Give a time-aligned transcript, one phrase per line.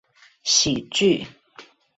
[0.41, 1.27] 喜劇